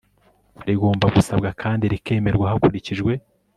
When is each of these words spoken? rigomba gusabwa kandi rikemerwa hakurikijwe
rigomba 0.67 1.05
gusabwa 1.15 1.49
kandi 1.61 1.83
rikemerwa 1.93 2.45
hakurikijwe 2.51 3.11